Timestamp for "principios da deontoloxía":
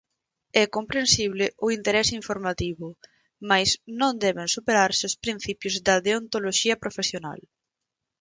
5.23-6.75